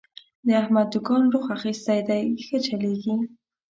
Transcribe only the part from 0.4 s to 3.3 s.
د احمد دوکان روخ اخستی دی، ښه چلېږي.